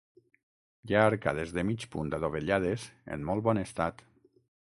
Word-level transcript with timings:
Hi 0.91 0.95
ha 0.95 1.03
arcades 1.09 1.53
de 1.57 1.65
mig 1.71 1.85
punt 1.97 2.09
adovellades 2.19 2.87
en 3.19 3.27
molt 3.29 3.45
bon 3.51 3.63
estat. 3.67 4.05